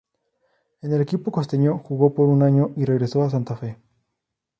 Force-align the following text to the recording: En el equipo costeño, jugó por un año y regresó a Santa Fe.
En 0.81 0.91
el 0.93 0.99
equipo 0.99 1.31
costeño, 1.31 1.77
jugó 1.77 2.15
por 2.15 2.27
un 2.27 2.41
año 2.41 2.71
y 2.75 2.85
regresó 2.85 3.21
a 3.21 3.29
Santa 3.29 3.55
Fe. 3.55 3.77